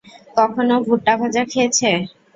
কখনও 0.37 0.77
ভুট্টা 0.85 1.13
ভাজা 1.21 1.43
খেয়েছে? 1.51 1.89